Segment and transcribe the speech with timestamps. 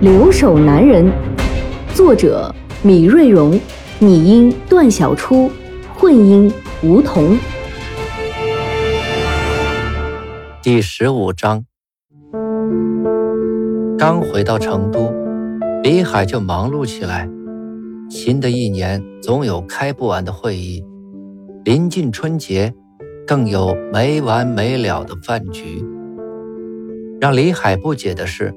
[0.00, 1.04] 留守男人》，
[1.94, 2.50] 作者
[2.82, 3.60] 米瑞荣，
[3.98, 5.50] 拟音段小初，
[5.94, 6.50] 混音
[6.82, 7.36] 吴桐。
[10.62, 11.66] 第十五章，
[13.98, 15.12] 刚回到成都，
[15.82, 17.28] 李海就忙碌起来。
[18.08, 20.82] 新的一年总有开不完的会议，
[21.62, 22.72] 临近春节，
[23.26, 25.84] 更有没完没了的饭局。
[27.20, 28.54] 让李海不解的是，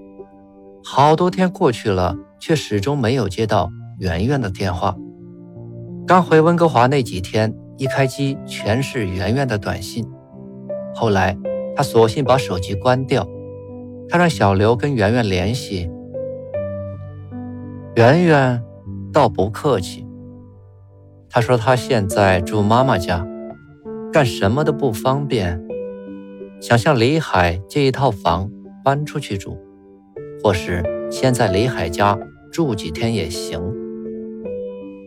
[0.86, 4.96] 好多天过去了，却始终没有接到圆圆的电话。
[6.06, 10.06] 刚回温哥华那几天，一开机全是圆圆的短信。
[10.94, 11.38] 后来
[11.76, 13.26] 他索性把手机关掉，
[14.10, 15.90] 他让小刘跟圆圆联系。
[17.96, 18.62] 圆圆
[19.14, 20.06] 倒不客气，
[21.30, 23.26] 他说他现在住妈妈家，
[24.12, 25.66] 干什么都不方便。
[26.60, 28.52] 想向李海借一套房
[28.84, 29.58] 搬出去住，
[30.44, 32.20] 或是先在李海家
[32.52, 33.62] 住几天也行。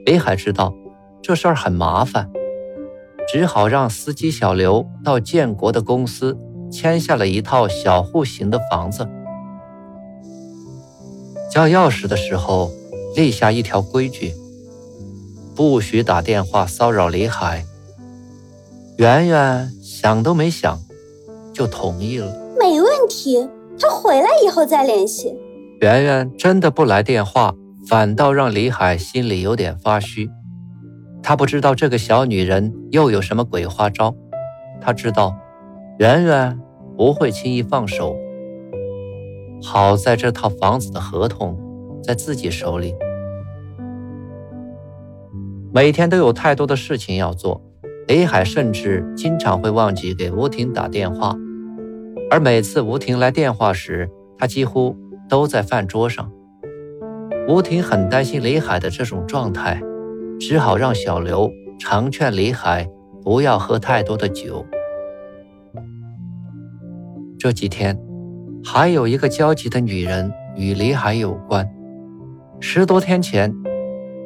[0.06, 0.74] 李海知道
[1.22, 2.30] 这事儿很麻烦，
[3.28, 6.38] 只好让司机小刘到建国的公司
[6.72, 9.06] 签下了一套小户型的房子。
[11.52, 12.70] 交钥匙的时候
[13.14, 14.32] 立下一条规矩：
[15.54, 17.64] 不许打电话骚扰李海。
[18.96, 20.80] 圆圆想都没想。
[21.52, 22.26] 就同意了，
[22.58, 23.48] 没问题。
[23.78, 25.36] 他回来以后再联系。
[25.80, 27.54] 圆圆真的不来电话，
[27.88, 30.30] 反倒让李海心里有点发虚。
[31.22, 34.14] 他不知道这个小女人又有什么鬼花招。
[34.80, 35.36] 他知道，
[35.98, 36.58] 圆圆
[36.96, 38.16] 不会轻易放手。
[39.62, 41.58] 好在这套房子的合同
[42.02, 42.94] 在自己手里。
[45.72, 47.60] 每天都有太多的事情要做，
[48.06, 51.36] 李海甚至经常会忘记给吴婷打电话。
[52.28, 54.96] 而每次吴婷来电话时，他几乎
[55.28, 56.30] 都在饭桌上。
[57.48, 59.80] 吴婷很担心李海的这种状态，
[60.40, 61.48] 只好让小刘
[61.78, 62.88] 常劝李海
[63.22, 64.66] 不要喝太多的酒。
[67.38, 67.96] 这几天，
[68.64, 71.68] 还有一个焦急的女人与李海有关。
[72.58, 73.54] 十多天前，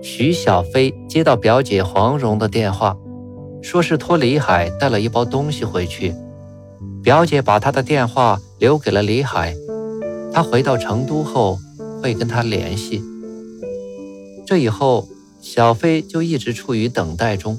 [0.00, 2.96] 徐小飞接到表姐黄蓉的电话，
[3.60, 6.14] 说是托李海带了一包东西回去。
[7.02, 9.54] 表姐把她的电话留给了李海，
[10.32, 11.58] 他回到成都后
[12.02, 13.02] 会跟他联系。
[14.46, 15.08] 这以后，
[15.40, 17.58] 小飞就一直处于等待中，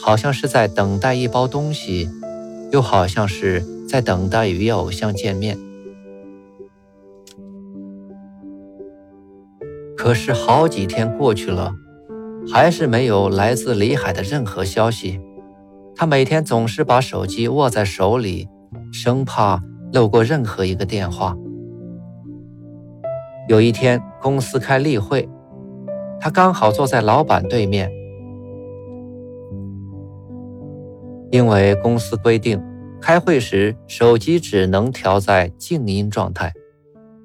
[0.00, 2.08] 好像是在等待一包东西，
[2.72, 5.58] 又好像是在等待与偶像见面。
[9.96, 11.74] 可是好几天过去了，
[12.50, 15.20] 还是没有来自李海的任何消息。
[15.96, 18.48] 他每天总是把手机握在手里。
[18.92, 19.60] 生怕
[19.92, 21.36] 漏过任何一个电话。
[23.48, 25.28] 有一天，公司开例会，
[26.18, 27.92] 他刚好坐在老板对面。
[31.30, 32.62] 因为公司规定，
[33.00, 36.52] 开会时手机只能调在静音状态，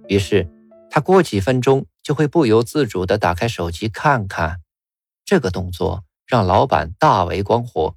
[0.07, 0.49] 于是
[0.89, 4.57] 他过几分钟就会不由自主地打开手机看看。
[5.23, 7.95] 这个动作让老板大为光火。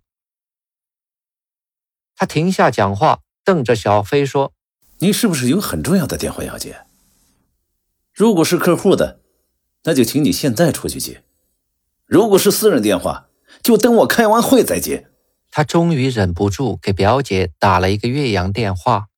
[2.14, 3.20] 他停下讲话。
[3.44, 4.53] 瞪着小飞说
[5.00, 6.84] ：“你是不是有很重要的电话要接？
[8.12, 9.20] 如果是客户的，
[9.84, 11.22] 那就请你现在出去接；
[12.06, 13.26] 如果是私人电话，
[13.62, 15.08] 就等我开完会再接。”
[15.54, 19.08] 他终于忍不住给表姐打了一个岳阳电话。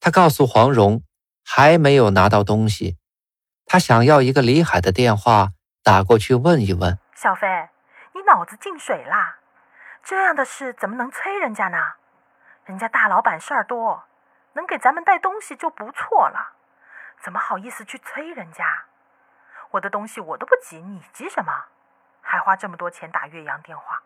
[0.00, 1.02] 他告诉黄蓉
[1.44, 2.96] 还没有拿到东西，
[3.64, 5.50] 他想要一个李海的电话
[5.84, 6.98] 打过去问一问。
[7.14, 7.46] 小飞，
[8.14, 9.38] 你脑子进水啦？
[10.04, 11.76] 这样的事怎么能催人家呢？
[12.66, 14.02] 人家大老板事儿多，
[14.54, 16.54] 能给咱们带东西就不错了，
[17.22, 18.86] 怎么好意思去催人家？
[19.70, 21.52] 我的东西我都不急，你急什么？
[22.20, 24.02] 还花这么多钱打岳阳电话？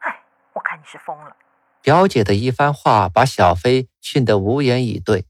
[0.00, 0.22] 哎，
[0.54, 1.36] 我看你是疯了。
[1.82, 5.26] 表姐的一番话把小飞训得无言以对。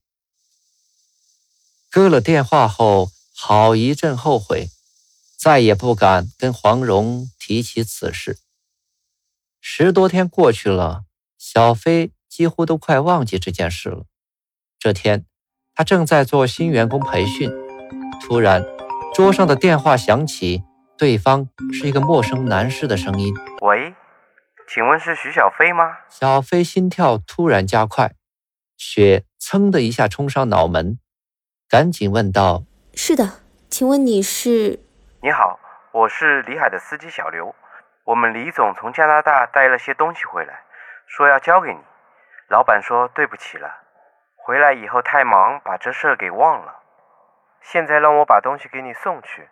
[1.90, 4.68] 割了电话后，好一阵后悔，
[5.36, 8.38] 再也不敢跟黄蓉提起此事。
[9.60, 11.04] 十多天过去了，
[11.36, 12.14] 小飞。
[12.30, 14.04] 几乎都快忘记这件事了。
[14.78, 15.26] 这天，
[15.74, 17.50] 他正在做新员工培训，
[18.22, 18.64] 突然
[19.12, 20.62] 桌上的电话响起，
[20.96, 23.34] 对方是一个陌生男士的声音。
[23.60, 23.92] 喂，
[24.68, 25.98] 请问是徐小飞吗？
[26.08, 28.12] 小飞心跳突然加快，
[28.78, 30.98] 血噌的一下冲上脑门，
[31.68, 32.62] 赶紧问道
[32.94, 34.80] ：“是的，请问你是？”
[35.20, 35.58] 你好，
[35.92, 37.54] 我是李海的司机小刘。
[38.04, 40.62] 我们李总从加拿大带了些东西回来，
[41.06, 41.78] 说要交给你。
[42.50, 43.70] 老板说对不起了，
[44.36, 46.82] 回来以后太忙，把这事儿给忘了。
[47.62, 49.48] 现在让我把东西给你送去，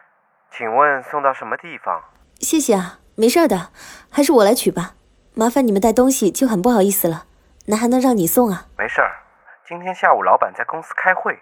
[0.50, 2.02] 请问送到什么地方？
[2.40, 3.70] 谢谢啊，没事的，
[4.10, 4.96] 还是我来取吧。
[5.34, 7.26] 麻烦你们带东西就很不好意思了，
[7.66, 8.66] 哪还能让你送啊？
[8.76, 9.22] 没事儿，
[9.64, 11.38] 今天下午老板在公司开会，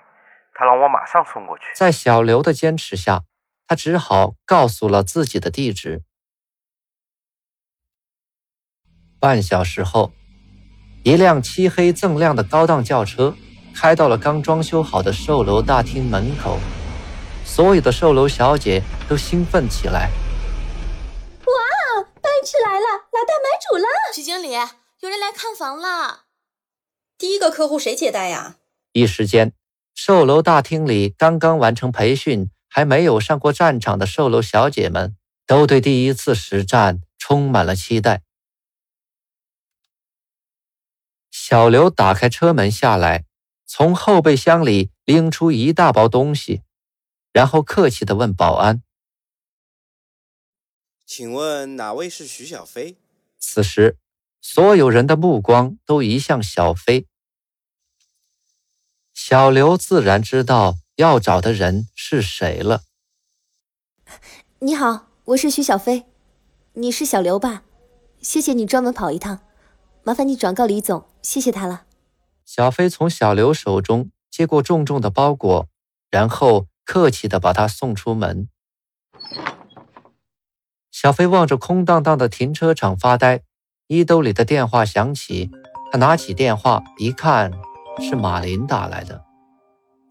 [0.53, 1.73] 他让我马上送过去。
[1.75, 3.23] 在小刘的坚持下，
[3.67, 6.03] 他只好告诉了自己的地址。
[9.19, 10.13] 半小时后，
[11.07, 13.33] 一辆漆黑锃亮的高档轿车。
[13.73, 16.59] 开到了刚装修好的售楼大厅门口，
[17.45, 20.11] 所有的售楼小姐都兴奋起来。
[21.45, 23.85] 哇，奔驰来了，来大买主了！
[24.13, 24.51] 徐经理，
[25.01, 26.23] 有人来看房了。
[27.17, 28.57] 第一个客户谁接待呀？
[28.93, 29.53] 一时间，
[29.95, 35.15] 售楼大厅里刚刚完成培训、还没有上过战场的售楼小姐们，
[35.47, 38.23] 都对第一次实战充满了期待。
[41.49, 43.25] 小刘打开车门下来。
[43.67, 46.63] 从后备箱里拎出一大包东西，
[47.33, 48.83] 然后客气地问保安
[51.07, 52.97] ：“请问哪位是徐小飞？”
[53.39, 53.97] 此时，
[54.41, 57.07] 所有人的目光都移向小飞。
[59.15, 62.83] 小刘自然知道要找的人是谁了。
[64.59, 66.07] 你好，我是徐小飞，
[66.73, 67.63] 你是小刘吧？
[68.21, 69.46] 谢谢你专门跑一趟，
[70.07, 71.83] 麻烦你转告李总，谢谢他了。
[72.45, 75.67] 小飞从小刘手中接过重重的包裹，
[76.09, 78.49] 然后客气地把他送出门。
[80.93, 83.43] 小飞望着空荡荡的停车场发呆，
[83.89, 85.51] 衣兜里的电话响起，
[85.91, 87.51] 他拿起电话一看，
[87.99, 89.25] 是马林打来的。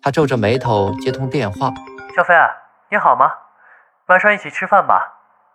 [0.02, 1.74] 他皱着眉头接通电话
[2.14, 2.50] ：“小飞啊，
[2.92, 3.32] 你好吗？
[4.08, 5.00] 晚上一起吃饭吧，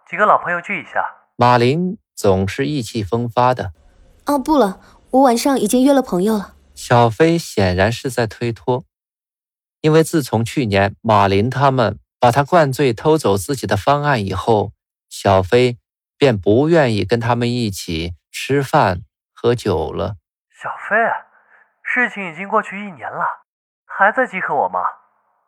[0.09, 1.05] 几个老朋友聚一下。”
[1.37, 3.75] 马林总是意气风发的。
[4.31, 4.79] 哦，不了，
[5.11, 6.55] 我晚上已经约了朋友了。
[6.73, 8.85] 小飞显然是在推脱，
[9.81, 14.71] 因为自从去年马林他们把他灌醉偷走自己的方案以后，
[15.09, 15.79] 小飞
[16.17, 19.01] 便不愿意跟他们一起吃饭
[19.35, 20.15] 喝酒了。
[20.49, 20.95] 小飞，
[21.83, 23.25] 事情已经过去一年了，
[23.85, 24.79] 还在记恨我吗？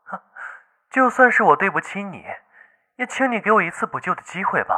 [0.02, 0.18] 哼，
[0.90, 2.24] 就算是我对不起你，
[2.98, 4.74] 也请你给我一次补救的机会吧。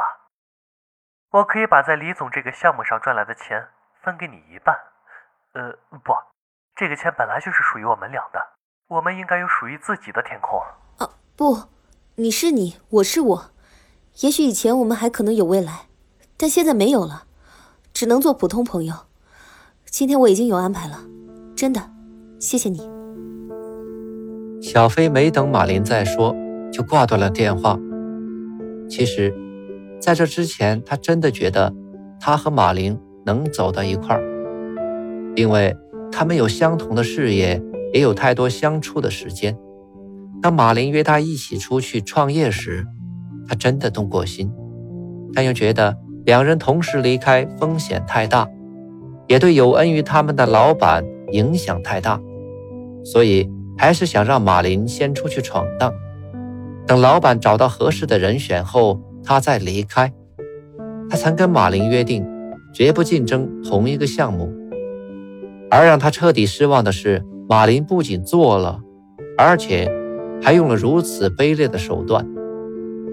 [1.31, 3.69] 我可以把在李总这个项目上赚来的钱
[4.05, 4.75] 分给你一半。
[5.53, 5.71] 呃，
[6.03, 6.13] 不。
[6.75, 8.39] 这个钱本来就是属于我们俩的，
[8.87, 10.59] 我们应该有属于自己的天空。
[10.97, 11.63] 啊，不，
[12.15, 13.51] 你是你，我是我。
[14.21, 15.87] 也许以前我们还可能有未来，
[16.37, 17.23] 但现在没有了，
[17.93, 18.93] 只能做普通朋友。
[19.85, 20.99] 今天我已经有安排了，
[21.55, 21.89] 真的，
[22.39, 22.79] 谢谢你。
[24.61, 26.35] 小飞没等马林再说，
[26.71, 27.77] 就挂断了电话。
[28.89, 29.33] 其实，
[30.01, 31.73] 在这之前，他真的觉得
[32.19, 34.21] 他和马林能走到一块儿，
[35.35, 35.75] 因为。
[36.11, 37.61] 他们有相同的事业，
[37.93, 39.57] 也有太多相处的时间。
[40.41, 42.85] 当马林约他一起出去创业时，
[43.49, 44.49] 他真的动过心，
[45.33, 48.47] 但又觉得两人同时离开风险太大，
[49.27, 52.17] 也对有恩于他们的老板影响太大，
[53.03, 55.91] 所以还是想让马林先出去闯荡，
[56.87, 60.13] 等老板找到合适的人选后，他再离开。
[61.09, 62.25] 他曾跟马林约定，
[62.75, 64.53] 绝不竞争同一个项目。
[65.71, 68.81] 而让他彻底失望的是，马林不仅做了，
[69.37, 69.89] 而且
[70.41, 72.27] 还用了如此卑劣的手段。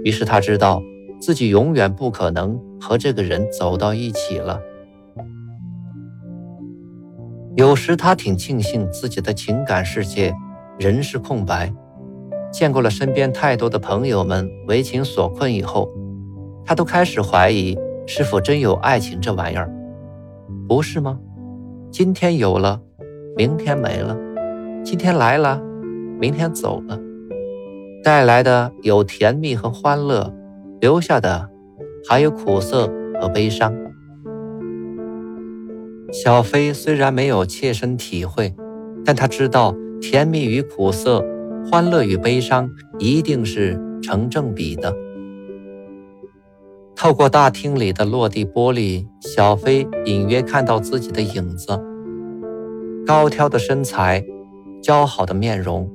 [0.03, 0.83] 于是他知道
[1.21, 4.61] 自己永远不可能和这个人走到一起了。
[7.55, 10.35] 有时他挺庆幸自己的情感世界
[10.77, 11.73] 仍是空白。
[12.53, 15.89] 见过了身边太多的朋友们为情所困以后，
[16.65, 17.79] 他都开始怀疑
[18.15, 19.73] 是否真有爱情这玩意儿，
[20.69, 21.19] 不是吗？
[21.91, 22.79] 今天有了，
[23.39, 24.15] 明天没了；
[24.85, 25.59] 今天来了，
[26.21, 27.01] 明天走了。
[28.05, 30.31] 带来的有甜蜜和欢乐，
[30.79, 31.49] 留下的
[32.07, 32.87] 还有苦涩
[33.19, 33.73] 和悲伤。
[36.13, 38.55] 小飞虽然没有切身体会，
[39.07, 41.25] 但他知道甜蜜与苦涩、
[41.65, 44.95] 欢乐与悲伤一定是成正比的。
[46.95, 51.79] 透过大厅里的落地玻璃，小飞隐约看到自己的影子。
[53.05, 54.25] 高挑的身材，
[54.83, 55.91] 姣好的面容，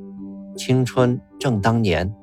[0.58, 2.13] 青春正当年。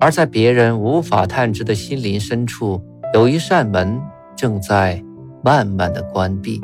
[0.00, 2.82] 而在别人无法探知的心灵深处，
[3.14, 4.00] 有一扇门
[4.36, 5.02] 正在
[5.44, 6.60] 慢慢的关闭。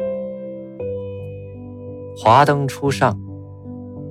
[2.16, 3.16] 华灯初上，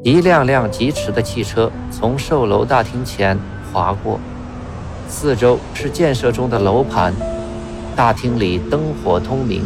[0.03, 3.37] 一辆辆疾驰的汽车从售楼大厅前
[3.71, 4.19] 划过，
[5.13, 7.13] 四周是建设中的楼盘，
[7.95, 9.61] 大厅里灯火通明，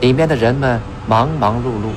[0.00, 1.90] 里面的人们忙忙碌碌，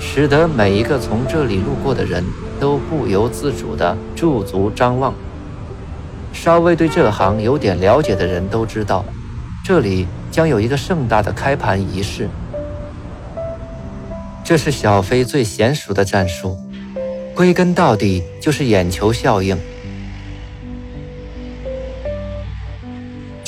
[0.00, 2.24] 使得每一个从这里路过的人
[2.58, 5.12] 都不由自主地驻足张望。
[6.32, 9.04] 稍微对这行有点了解的人都知道，
[9.62, 12.26] 这里将有一个盛大的开盘仪式。
[14.42, 16.56] 这是小飞最娴熟的战术，
[17.34, 19.56] 归根到底就是眼球效应。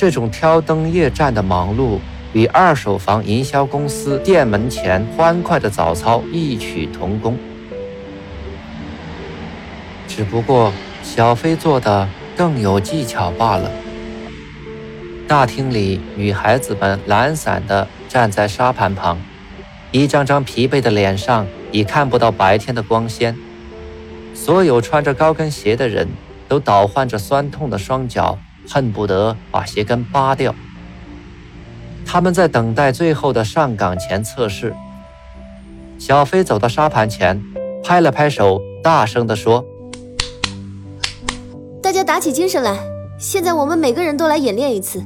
[0.01, 1.99] 这种挑灯夜战的忙碌，
[2.33, 7.37] 与二手房营销公司店门前欢快的早操异曲同工。
[10.09, 13.71] 只不过小飞做的更有技巧罢了。
[15.29, 19.19] 大厅里，女孩子们懒散地站在沙盘旁。
[19.91, 23.37] 一张张疲惫的脸上已看不到白天的光鲜，
[24.33, 26.09] 所有穿着高跟鞋的人
[26.49, 28.39] 都倒换着酸痛的双脚，
[28.71, 30.55] 恨不得把鞋跟扒掉。
[32.07, 34.75] 他们在等待最后的上岗前测试。
[35.99, 37.43] 小飞走到沙盘前，
[37.85, 39.65] 拍了拍手，大声地说
[41.83, 42.79] ：“大家打起精神来！
[43.19, 45.03] 现在我们每个人都来演练一次。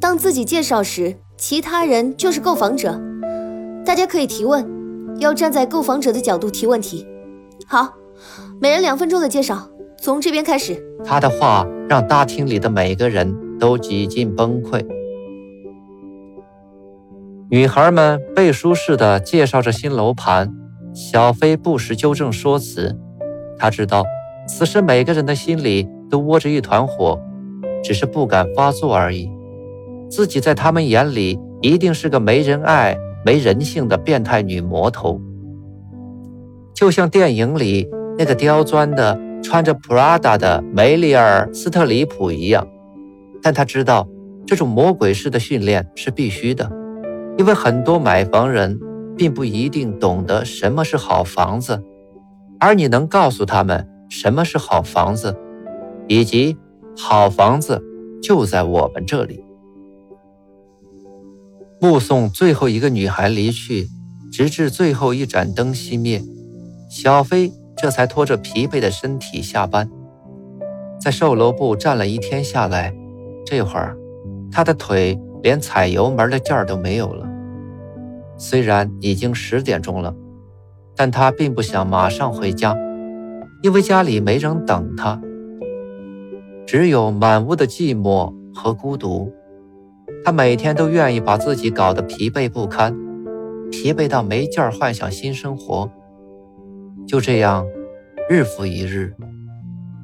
[0.00, 3.00] 当自己介绍时，其他人就是购房者。”
[3.86, 4.66] 大家可以提问，
[5.18, 7.06] 要站在购房者的角度提问题。
[7.66, 7.94] 好，
[8.60, 9.68] 每人两分钟的介绍，
[10.04, 10.76] 从这边开始。
[11.02, 14.84] 他的话让大厅里的每个人都几近崩溃。
[17.48, 20.52] 女孩们背书似的介绍着新楼盘，
[20.92, 22.94] 小飞不时纠正说辞。
[23.56, 24.04] 他知道，
[24.46, 27.18] 此时每个人的心里都窝着一团火，
[27.82, 29.30] 只是不敢发作而已。
[30.10, 32.94] 自己在他们眼里一定是个没人爱。
[33.24, 35.18] 没人性的变态女魔头，
[36.74, 42.66] 就像电影里那个刁钻的、穿着 Prada 的梅丽尔·斯特里普一样。
[43.42, 44.08] 但他知道，
[44.46, 46.72] 这种魔鬼式的训练是必须的，
[47.36, 48.80] 因为很多买房人
[49.16, 51.84] 并不一定懂得什么是好房子，
[52.58, 55.36] 而你能告诉他们什么是好房子，
[56.08, 56.56] 以及
[56.96, 57.82] 好房子
[58.22, 59.44] 就在我们这里。
[61.80, 63.88] 目送最后一个女孩离去，
[64.32, 66.22] 直至最后一盏灯熄灭，
[66.88, 69.90] 小飞这才拖着疲惫的身体下班。
[71.00, 72.94] 在售楼部站了一天下来，
[73.44, 73.96] 这会儿
[74.50, 77.28] 他的腿连踩油门的劲儿都没有了。
[78.38, 80.14] 虽然已经十点钟了，
[80.96, 82.76] 但他并不想马上回家，
[83.62, 85.20] 因为家里没人等他，
[86.66, 89.32] 只有满屋的寂寞和孤独。
[90.24, 92.96] 他每天都愿意把自己搞得疲惫不堪，
[93.70, 95.90] 疲惫到没劲儿幻想新生活。
[97.06, 97.66] 就这样，
[98.28, 99.14] 日复一日，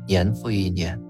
[0.06, 1.00] 年复一年。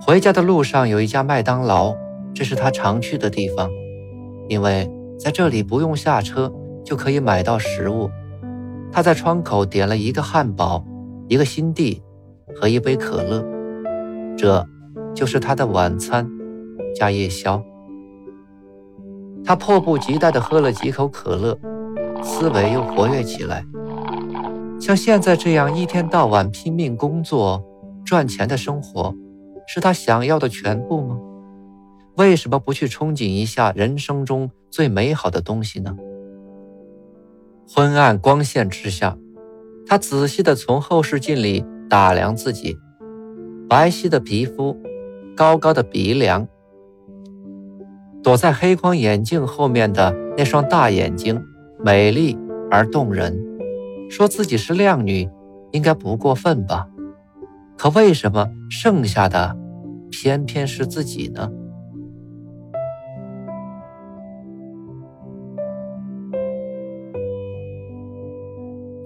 [0.00, 1.94] 回家的路上有一家麦当劳，
[2.34, 3.70] 这是他常去的地方，
[4.48, 6.52] 因为在这里不用下车
[6.84, 8.10] 就可以买到食物。
[8.92, 10.84] 他在窗口点了一个汉堡、
[11.28, 12.02] 一个新地
[12.56, 13.44] 和一杯可乐，
[14.36, 14.66] 这。
[15.12, 16.26] 就是他的晚餐
[16.94, 17.60] 加夜宵。
[19.44, 21.58] 他迫不及待地喝了几口可乐，
[22.22, 23.64] 思维又活跃起来。
[24.80, 27.62] 像现在这样一天到晚拼命工作
[28.04, 29.14] 赚钱的生活，
[29.66, 31.18] 是他想要的全部吗？
[32.16, 35.96] 为什么不去憧憬一下人生中最美好的东西呢？
[37.68, 39.16] 昏暗光线之下，
[39.86, 42.76] 他仔细地从后视镜里打量自己，
[43.68, 44.76] 白皙的皮肤。
[45.36, 46.46] 高高的鼻梁，
[48.22, 51.42] 躲在黑框眼镜后面的那双大眼睛，
[51.82, 52.36] 美丽
[52.70, 53.38] 而动人。
[54.10, 55.28] 说自己是靓女，
[55.72, 56.88] 应该不过分吧？
[57.78, 59.56] 可为什么剩下的
[60.10, 61.48] 偏偏是自己呢？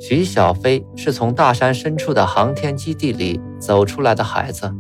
[0.01, 4.73] 徐小飞是从大山深处的航天基地里走出来的孩子。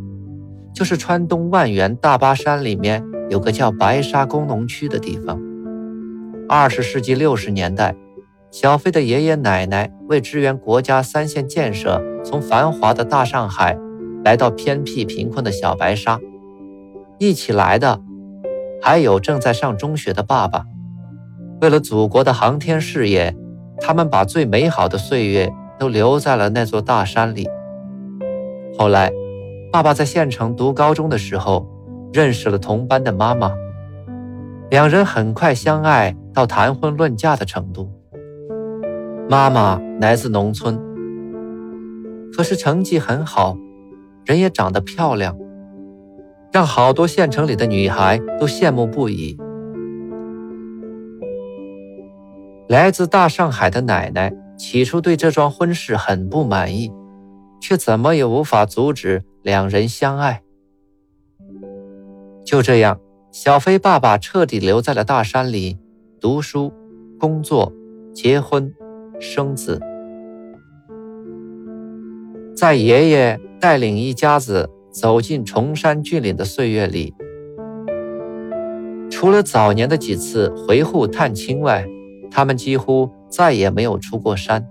[0.74, 5.40] 就是川东万源大巴山里面有个叫白沙工农区的地方。
[6.46, 7.96] 二十世纪六十年代，
[8.50, 13.78] 小飞的爷爷奶奶为支援国家三线建设，从繁华的大上海
[14.22, 16.20] 来到偏僻贫困的小白沙。
[17.18, 18.00] 一起来的
[18.82, 20.64] 还有正在上中学的爸爸。
[21.62, 23.34] 为了祖国的航天事业，
[23.80, 27.48] 他们把最美好的岁月都留在了那座大山里。
[28.76, 29.10] 后来，
[29.72, 31.66] 爸爸在县城读高中的时候，
[32.12, 33.52] 认识了同班的妈妈，
[34.68, 37.90] 两人很快相爱到谈婚论嫁的程度。
[39.30, 40.78] 妈妈来自农村，
[42.36, 43.56] 可是成绩很好，
[44.26, 45.34] 人也长得漂亮，
[46.52, 49.38] 让好多县城里的女孩都羡慕不已。
[52.68, 56.90] 来自大上海的奶奶起初对这桩婚事很不满意，
[57.60, 60.42] 却怎么也无法阻止两人相爱。
[62.44, 63.00] 就这样，
[63.32, 65.78] 小飞爸爸彻底留在了大山里，
[66.24, 66.72] 读书、
[67.20, 67.70] 工作、
[68.14, 68.72] 结婚、
[69.20, 69.78] 生子。
[72.56, 77.12] 在爷爷带领一家子走进崇山峻岭的岁月里，
[79.10, 81.84] 除了早年的几次回沪探亲外，
[82.30, 84.66] 他们几乎再也没有出过山，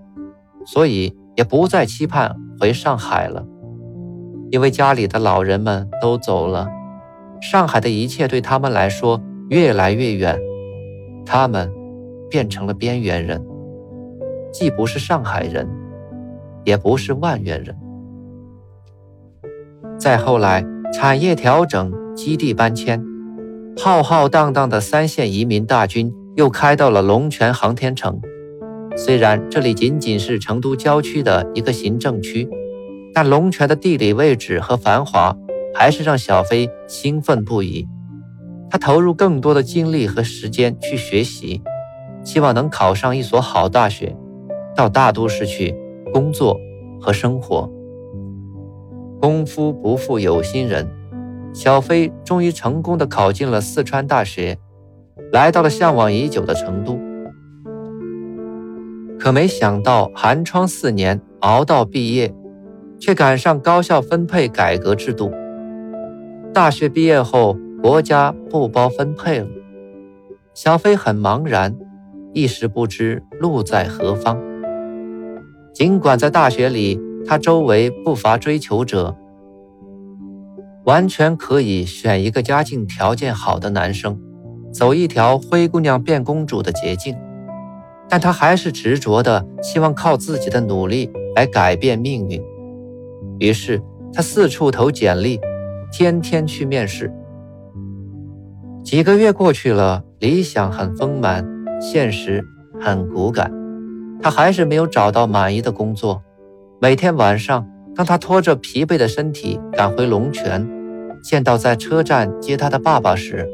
[0.66, 3.46] 所以也不再期盼回上海了，
[4.50, 6.68] 因为家里的老人们都走了，
[7.40, 10.36] 上海的一切对他们来说越来越远，
[11.24, 11.72] 他们
[12.30, 13.44] 变成了边缘人，
[14.52, 15.68] 既不是上海人，
[16.64, 17.76] 也不是万源人。
[19.98, 23.02] 再后来，产业调整，基地搬迁，
[23.76, 26.12] 浩浩荡荡的三线移民大军。
[26.36, 28.20] 又开到了龙泉航天城，
[28.96, 32.48] 虽然这里仅仅是成都郊区的一个行政区，
[33.14, 35.36] 但龙泉的地理位置和繁华
[35.72, 37.86] 还是让小飞兴奋不已。
[38.74, 41.62] 他投入更多的精力和时间去学习，
[42.24, 44.16] 希望能考上一所好大学，
[44.74, 45.72] 到大都市去
[46.12, 46.58] 工作
[47.00, 47.70] 和生活。
[49.20, 50.90] 功夫不负有心人，
[51.52, 54.58] 小飞终于成功的考进了四川大学。
[55.30, 56.98] 来到了向往已久的成都，
[59.20, 62.34] 可没想到寒窗四年熬到毕业，
[62.98, 65.30] 却赶上高校分配改革制度。
[66.52, 69.48] 大学毕业后，国家不包分配了，
[70.54, 71.76] 小飞很茫然，
[72.32, 74.40] 一时不知路在何方。
[75.74, 79.14] 尽管在大学里，他周围不乏追求者，
[80.86, 84.18] 完全可以选一个家境条件好的男生。
[84.72, 87.14] 走一条灰姑娘变公主的捷径，
[88.08, 92.42] 但她还是执着的希望靠自己的努力来改变命运。
[93.40, 95.38] 于是，她四处投简历，
[95.92, 97.12] 天天去面试。
[98.84, 101.42] 几个月过去了，理想很丰满，
[101.80, 102.46] 现实
[102.78, 103.50] 很骨感，
[104.20, 106.22] 他还是没有找到满意的工作。
[106.82, 107.66] 每天晚上，
[107.96, 110.68] 当他拖着疲惫的身体赶回龙泉，
[111.22, 113.48] 见到在车站接他的爸爸时，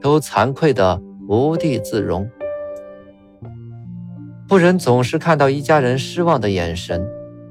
[0.00, 2.28] 都惭愧的无地自容，
[4.48, 7.06] 不忍总是看到一家人失望的眼神，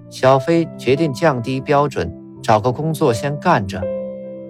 [0.09, 3.81] 小飞决定降低标准，找个工作先干着，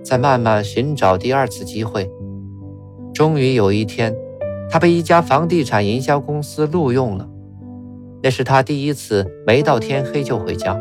[0.04, 2.10] 再慢慢寻找第二次机会。
[3.14, 4.16] 终于有一天，
[4.70, 7.28] 他被一家房地产营销公司录用了，
[8.24, 10.80] 那是他第一次没到天黑就回家，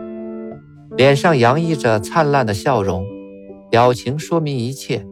[0.97, 3.05] 脸上洋溢着灿烂的笑容，
[3.71, 5.05] 表情说明一切。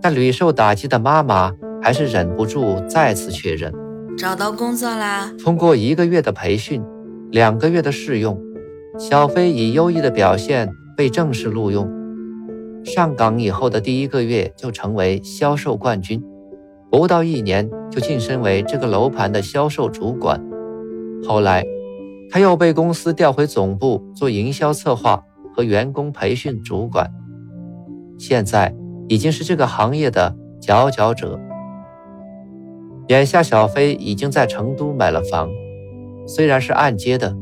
[0.00, 3.72] 但屡受打击的妈妈还是忍不住再次确认：
[4.18, 5.32] 找到工作啦！
[5.38, 6.82] 通过一个月的培训，
[7.30, 8.36] 两个月的试用，
[8.98, 11.88] 小飞以优异的表现被正式录用。
[12.84, 16.22] 上岗以后的第一个月就成为销售冠军，
[16.90, 20.40] 不到一年就晋升为这个楼盘的销售主管。
[21.26, 21.64] 后来，
[22.30, 25.22] 他又被公司调回总部做营销策划
[25.54, 27.10] 和员工培训主管。
[28.18, 28.74] 现在。
[29.08, 31.38] 已经是这个行业的佼佼者。
[33.08, 35.50] 眼下，小飞已经在成都买了房，
[36.26, 37.36] 虽然是按揭的，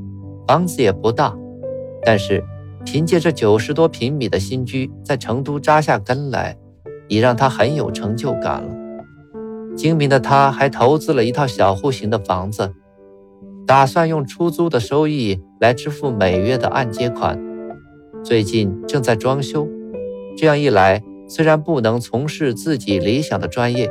[0.48, 1.36] 房子也不大，
[2.02, 2.42] 但是
[2.84, 6.56] 凭借着九十多平米的新居，在成都扎下根来，
[7.08, 8.74] 已让他很有成就感了。
[9.76, 12.74] 精明的他还投资了一套小户型的房子，
[13.66, 17.38] 打算用出租的收益来支付每月的按揭款。
[18.24, 19.68] 最近正在装修，
[20.36, 21.02] 这样一来。
[21.28, 23.88] 虽然不能从事自己理想的专业，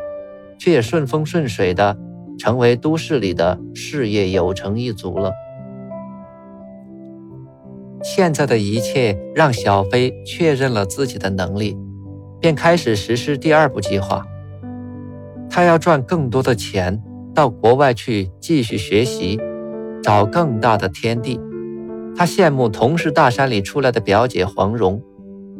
[0.60, 1.98] 却也顺风顺水的
[2.38, 5.32] 成为都市里的事业有成一族了。
[8.04, 11.78] 现在的一切让小飞确认了自己的能力，
[12.40, 14.24] 便开始实施第二步计划。
[15.50, 17.02] 他要赚更多的钱，
[17.34, 19.40] 到国外去继续学习，
[20.02, 21.40] 找更大的天地。
[22.16, 25.02] 他羡慕同是大山里出来的表姐黄蓉，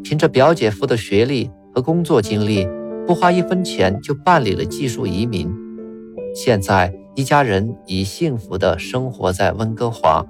[0.04, 1.50] 凭着表姐夫的学历。
[1.72, 2.68] 和工作经历，
[3.06, 5.48] 不花一分钱就办理了技术移民。
[6.34, 10.26] 现在一家人已幸福地生活在温哥华，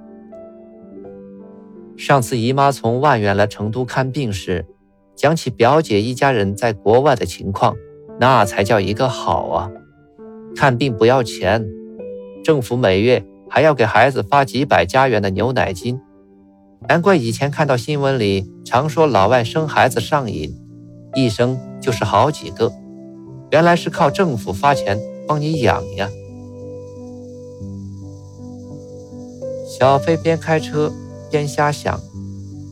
[2.00, 4.66] 上次姨妈从万源来成都看病时，
[5.18, 7.76] 讲起表姐一家人在国外的情况，
[8.18, 9.70] 那才叫一个好啊！
[10.56, 11.68] 看病不要钱，
[12.42, 16.00] 政府每月还要给孩子发几百加元的牛奶金。
[16.88, 20.56] 难怪以前看到新闻里常说老外生孩子上瘾，
[21.16, 22.72] 一生就是好几个，
[23.52, 26.10] 原来是靠政府发钱帮你养呀。
[29.78, 30.90] 小飞边开车
[31.30, 32.00] 边瞎想，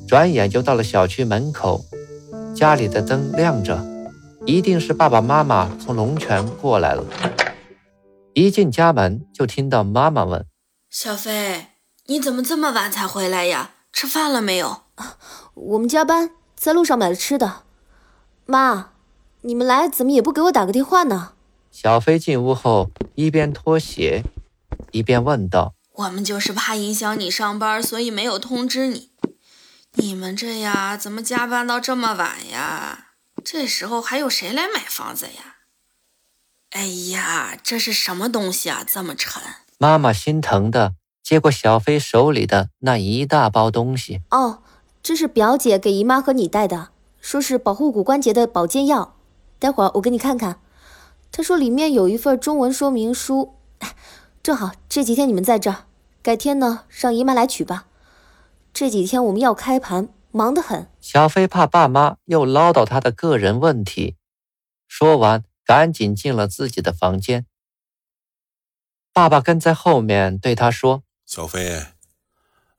[0.07, 1.85] 转眼就到了小区门口，
[2.55, 3.85] 家里的灯亮着，
[4.45, 7.03] 一定是爸爸妈妈从龙泉过来了。
[8.33, 10.45] 一进家门就听到妈妈问
[10.89, 11.67] ：“小飞，
[12.05, 14.83] 你怎么这么晚才回来呀？”吃饭了没有？
[15.55, 17.63] 我们加班，在路上买了吃的。
[18.45, 18.91] 妈，
[19.41, 21.33] 你们来怎么也不给我打个电话呢？
[21.71, 24.23] 小飞进屋后，一边脱鞋，
[24.91, 29.09] 一边问道：“我们就是怕影响你上班，所以没有通知你。
[29.93, 33.07] 你们这呀，怎么加班到这么晚呀？
[33.43, 35.55] 这时候还有谁来买房子呀？
[36.69, 39.41] 哎呀，这是什么东西啊，这么沉？”
[39.79, 40.93] 妈妈心疼的。
[41.23, 44.63] 接过小飞手里的那一大包东西，哦，
[45.03, 49.17] 这是表姐给姨妈和你带的，说是保护骨关节的保健药。
[49.59, 50.61] 待会儿我给你看看。
[51.29, 53.56] 她说里面有一份中文说明书，
[54.47, 55.87] 正好这几天你们在这儿，
[56.21, 57.85] 改天呢让姨妈来取吧。
[58.71, 60.89] 这几天我们要开盘，忙得很。
[61.01, 64.15] 小飞怕爸妈又唠叨他的个人问题，
[64.87, 67.45] 说完赶紧进了自己的房间。
[69.11, 71.03] 爸爸跟在后面对他说。
[71.25, 71.85] 小飞，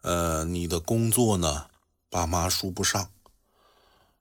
[0.00, 1.66] 呃，你的工作呢，
[2.09, 3.11] 爸妈说不上。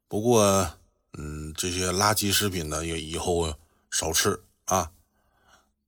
[0.10, 0.74] 不过，
[1.18, 3.54] 嗯，这些垃圾食品呢，也以后
[3.90, 4.92] 少吃啊。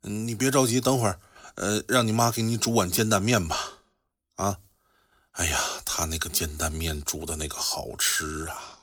[0.04, 1.20] 嗯，你别着急，等会儿，
[1.60, 3.58] 呃，让你妈给你煮碗煎蛋面吧。
[4.36, 4.58] 啊，
[5.32, 8.80] 哎呀，他那个煎蛋面煮的那个好吃啊！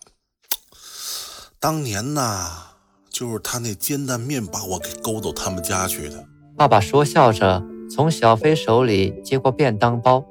[1.59, 2.75] 当年呐，
[3.09, 6.27] 就是他那煎蛋面把我给勾到他们家去的。
[6.57, 7.63] 爸爸说笑着。
[7.89, 10.27] 从小飞手里接过便当包，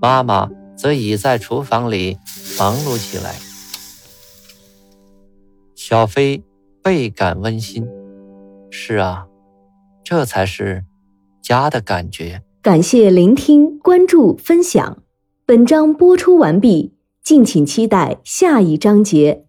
[0.00, 2.16] 妈妈则已在厨房里
[2.56, 3.34] 忙碌起来。
[5.74, 6.44] 小飞
[6.80, 7.84] 倍感温馨。
[8.70, 9.26] 是啊，
[10.04, 10.84] 这才是
[11.46, 12.42] 家的感觉。
[12.60, 14.98] 感谢聆听、关注、分享。
[15.44, 19.45] 本章播出完毕，敬请期待下一章节。